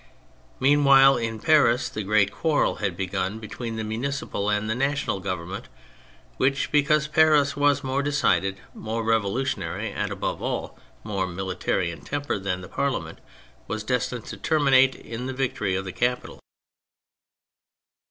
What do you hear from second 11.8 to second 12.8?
in temper than the